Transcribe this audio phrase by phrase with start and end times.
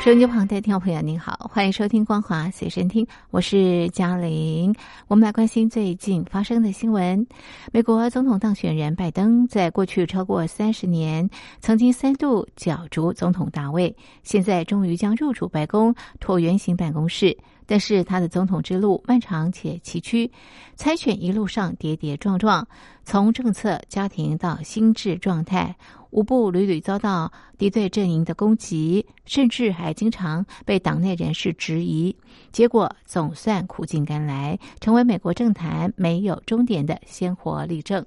[0.00, 4.74] 收音机旁的听众朋友，您好，欢迎收听光华随身听，我是嘉玲。
[5.08, 7.26] 我们来关心最近发生的新闻。
[7.70, 11.28] 美国总统当选人拜登在过去超过三十年，
[11.60, 17.36] 曾经三度角逐总统大位，现在终于将入主白宫椭圆形办公室。
[17.66, 20.28] 但是他的总统之路漫长且崎岖，
[20.76, 22.66] 参选一路上跌跌撞撞，
[23.04, 25.76] 从政策、家庭到心智状态。
[26.10, 32.16] 无不屡屡遭到敌对阵营的攻击，甚至还经常被党内人士质疑。
[32.50, 38.02] 结果总算苦尽甘来，成为美国政坛没有终点的鲜活例证。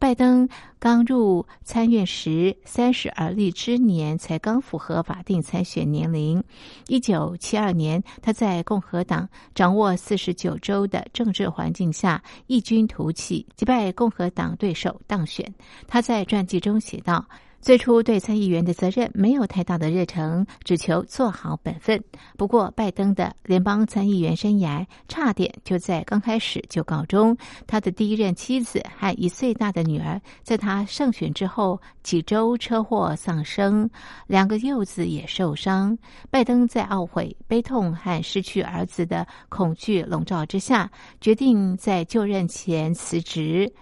[0.00, 0.48] 拜登
[0.80, 6.42] 刚入参院时三十而立之年，才刚符合法定参选年龄。
[6.88, 15.54] 一九七二年，他在共和党掌握四十九州的政治环境下异军突起，击败共和党对手当选。
[15.86, 17.24] 他在传记中写道。
[17.62, 22.02] 最初对参议员的责任没有太大的热忱，只求做好本分。
[22.36, 27.36] 不过，拜登的联邦参议员生涯差点就在刚开始就告终。
[27.64, 33.88] 他的第一任妻子和一岁大的女儿在他胜选之后几周车祸丧生，
[34.26, 35.96] 两个幼子也受伤。
[36.30, 40.90] 拜登在懊悔、悲痛和失去儿子的恐惧笼罩之下，
[41.20, 43.72] 决定在就任前辞职。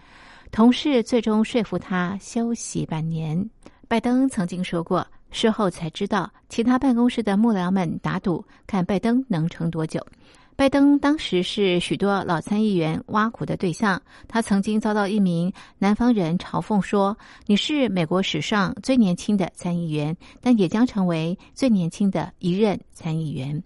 [0.53, 3.49] 同事最终说服他休息半年。
[3.91, 10.01] 拜登曾经说过，事后才知道，其他办公室的幕僚们打赌，看拜登能撑多久。
[10.55, 14.01] 拜登当时是许多老参议员挖苦的对象。
[14.29, 23.61] 他曾经遭到一名南方人嘲讽说：“你是美国史上最年轻的参议员，但也将成为最年轻的一任参议员。”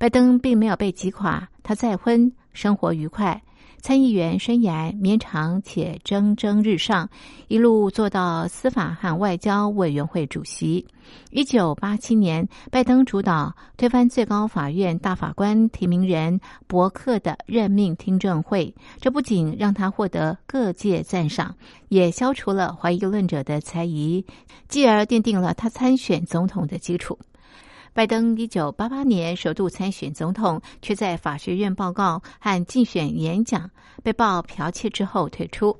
[0.00, 3.42] 拜登并没有被击垮，他再婚，生活愉快。
[3.80, 7.08] 参议员生涯绵长且蒸蒸日上，
[7.46, 10.86] 一路做到司法和外交委员会主席。
[11.30, 21.54] 一九八七年，拜登主导推翻最高法院大法官提名人伯克的任命听证会，这不仅让他获得各界赞赏，
[21.88, 24.26] 也消除了怀疑论者的猜疑，
[24.68, 27.18] 继而奠定了他参选总统的基础。
[27.98, 33.68] 拜登一九八八年首度参选总统，却在法学院报告和竞选演讲
[34.04, 35.76] 被曝剽窃之后退出。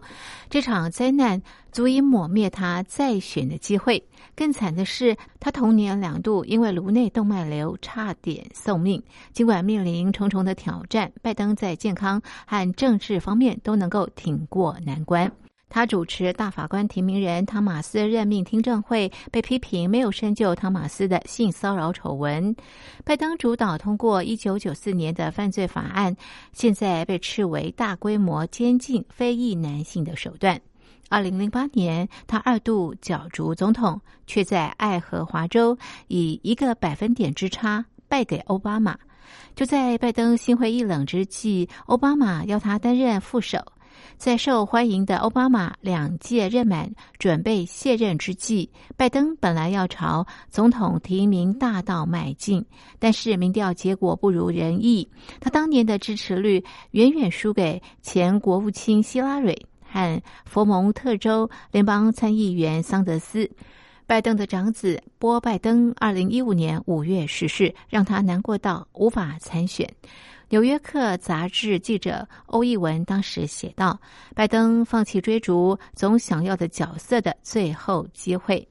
[0.51, 1.41] 这场灾难
[1.71, 4.03] 足以抹灭他再选的机会。
[4.35, 9.01] 更惨的是，他同年两度因为颅内动脉瘤差点送命。
[9.33, 15.31] 尽管面临重重的挑战，拜登在健康和政治方面都能够挺过难关。
[15.69, 22.57] 他主持大法官提名人汤马斯任命听证会，被批评没有深究汤马斯的性骚扰丑闻。
[23.05, 26.17] 拜登主导通过一九九四年的犯罪法案，
[26.53, 30.61] 现在被斥为大规模监禁非裔男性的手段。
[31.11, 38.99] 二零零八年，他二度角逐总统，却在爱荷华州以一个百分点之差败给奥巴马。
[39.55, 43.59] 就在拜登心灰意冷之际，奥巴马要他担任副手。
[44.17, 52.65] 在受欢迎的奥巴马两届任满、准备卸任之际，拜登本来要朝总统提名大道迈进，
[52.99, 55.09] 但是民调结果不如人意，
[55.41, 63.51] 他当年的支持率远远输给前国务卿希拉蕊和佛蒙特州联邦参议员桑德斯。
[64.07, 69.87] 拜登的长子波拜登二零一五年五月逝世，让他难过到无法参选。
[70.51, 74.01] 《纽约客》杂志记者欧义文当时写道
[74.35, 78.67] ：“拜登放弃追逐总想要的角色的最后机会。”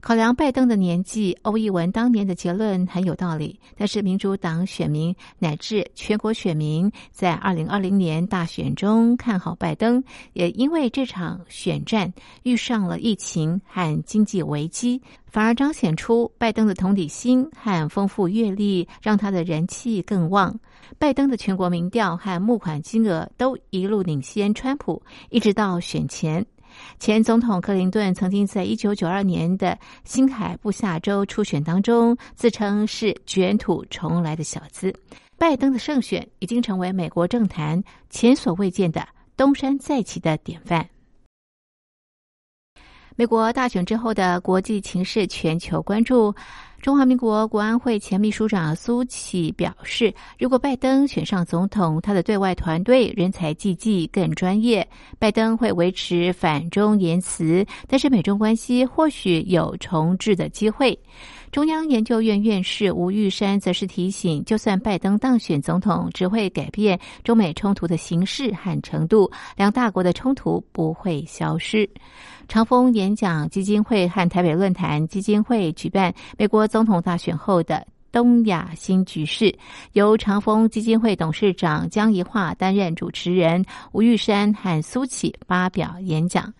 [0.00, 3.58] 考量拜登的年纪，欧义文当年的结论很有道理。
[3.76, 10.02] 但是，民主党选民乃至全国选民在二零二零年大选中看好拜登，
[10.32, 12.12] 也因为这场选战
[12.44, 20.58] 遇上了疫情和经济危机，反而彰显出拜登的同理心和丰富阅历，让他的人气更旺。
[20.98, 26.46] 拜登的全国民调和募款金额都一路领先川普，一直到选前。
[26.98, 34.94] 前总统克林顿曾经在一九九二年的新海布夏州初选当中自称是卷土重来的小子。
[35.36, 39.06] 拜登的胜选已经成为美国政坛前所未见的
[39.36, 40.88] 东山再起的典范。
[43.18, 46.32] 美国大选之后的国际情势全球关注。
[46.80, 54.88] 中华民国国安会前秘书长苏启表示，如果拜登选上总统，他的对外团队人才济济、更专业。
[55.18, 60.96] 拜登会维持反中言辞，但是美中关系或许有重置的机会。
[61.50, 71.88] 中央研究院院士吴玉山则是提醒，就算拜登当选总统，只会改变中美冲突的形式和程度，两大国的冲突不会消失。
[72.48, 77.86] 长风演讲基金会和台北论坛基金会举办美国总统大选后的。
[78.10, 79.54] 东亚新局势
[79.92, 86.52] 由长丰基金会董事长江宜桦担任主持人，吴玉山和苏启发表演讲。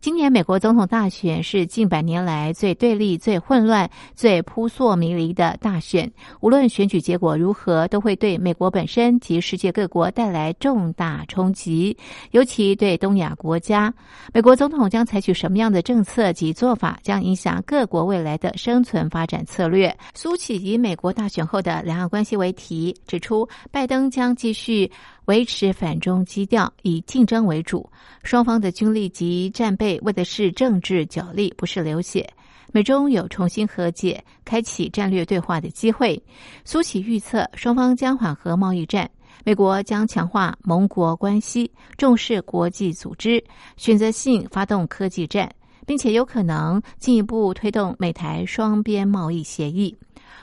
[0.00, 6.10] 今年美国总统大选是近百年来最对立、最混乱、最扑朔迷离的大选。
[6.40, 11.94] 无论选举结果如何，都会对美国本身及世界各国带来重大冲击，
[12.30, 13.92] 尤其对东亚国家。
[14.32, 19.94] 美国总统将采取什么样的政策及做法，将影响各国未来的生存发展策略。
[20.14, 24.90] 苏启以美美国大选后的两岸关系为题，指出拜登将继续。
[25.26, 27.88] 维持反中基调，以竞争为主。
[28.24, 32.28] 双方的军力及战备为的是政治角力，不是流血。
[32.72, 36.20] 美中有重新和解、开启战略对话的机会。
[36.64, 39.08] 苏启预测，双方将缓和贸易战，
[39.44, 43.40] 美国将强化盟国关系，重视国际组织，
[43.76, 45.48] 选择性发动科技战，
[45.86, 49.96] 并且有可能进一步推动美台双边贸易协议。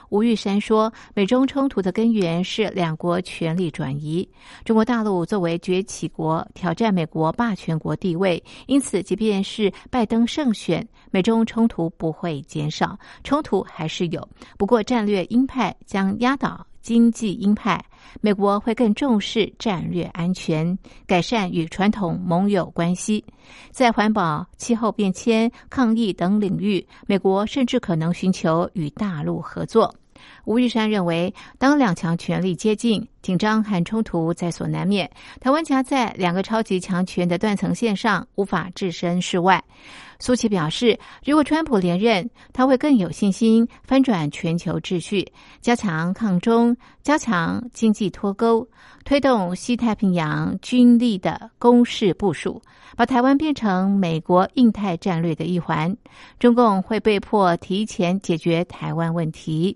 [0.10, 4.28] 吴玉山说：“美中冲突的根源是两国权力转移。
[4.64, 14.28] 中国大陆作为崛起国，挑战美国霸权国地位，因此，即便是拜登胜选，美中冲突不会减少，冲突还是有。
[14.58, 17.84] 不过，战略鹰派将压倒经济鹰派，
[18.22, 23.24] 美国会更重视战略安全，改善与传统盟友关系，
[23.72, 29.94] 在环保、气候变迁、抗疫等领域，美国甚至可能寻求与大陆合作。”
[30.48, 35.12] 吴玉山认为，当两强权力接近，紧张和冲突在所难免。
[35.42, 39.62] 台湾夹在两个超级强权的断层线上，无法置身事外。
[40.20, 45.30] 苏琪表示，如果川普连任，他会更有信心翻转全球秩序，
[45.60, 48.66] 加强抗中，加强经济脱钩，
[49.04, 52.62] 推动西太平洋军力的攻势部署，
[52.96, 55.94] 把台湾变成美国印太战略的一环。
[56.40, 59.76] 中共会被迫提前解决台湾问题。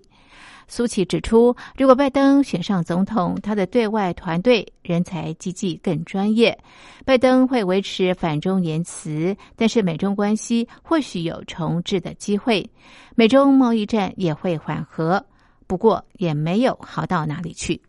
[0.68, 6.58] 苏琪指出，如果拜登选上总统，他的对外团队人才济济、更专业。
[7.04, 12.68] 拜登会维持反中言辞，但是美中关系或许有重置的机会，
[13.14, 15.24] 美中贸易战也会缓和，
[15.66, 17.80] 不过也没有好到哪里去。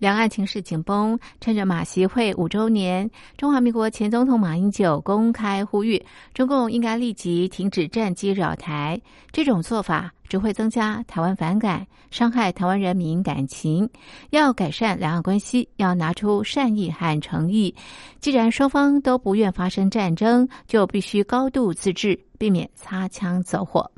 [0.00, 6.02] 两岸情势紧绷，趁着马习会五周年，中华民国前总统马英九公开呼吁，
[6.32, 8.98] 中共应该立即停止战机扰台。
[9.30, 13.86] 这种做法只会增加台湾反感，伤害台湾人民感情。
[14.30, 17.74] 要改善两岸关系，要拿出善意和诚意。
[18.20, 23.90] 既然双方都不愿发生战争，就必须高度自治，避免擦枪走火。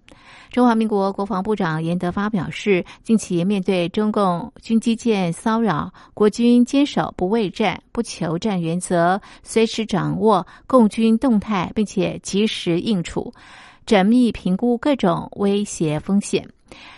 [0.50, 13.32] 中华民国国防部长严德发表示，近期面对中共军机舰骚扰，国军坚守不畏战、不求战原则，随时掌握共军动态，并且及时应处，
[13.86, 16.44] 缜密评估各种威胁风险。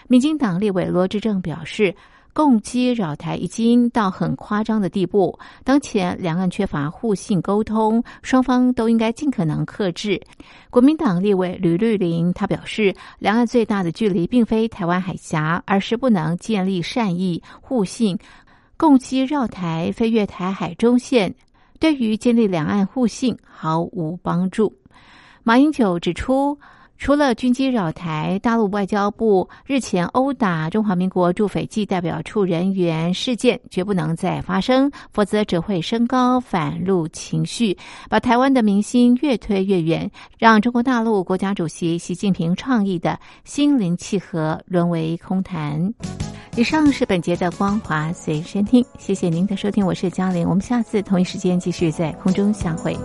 [0.09, 1.95] 民进党立委罗志正表示。
[2.35, 5.39] 共机扰台已经到很夸张的地步。
[5.63, 10.21] 当前两岸缺乏互信沟通，双方都应该尽可能克制。
[10.69, 18.19] 国民党立委吕绿林他表示，两岸最大的距离并非台湾海峡，而是不能建立善意互信。
[18.77, 21.33] 共机绕台飞越台海中线，
[21.79, 24.77] 对于建立两岸互信毫无帮助。
[25.45, 26.59] 马英九指出。
[26.97, 37.77] 除了军机扰台，大陆外交部日前殴打中华民国驻斐济代表处人员事件，绝不能再发生，否则只会升高反陆情绪，
[38.09, 45.93] 把台湾的民心越推越远，让中国大陆国家主席习近平倡议的心灵契合沦为空谈。
[46.57, 52.97] 以上是本节的光华随身听，谢谢您的收听，我是嘉玲，我们下次同一时间继续在空中相会。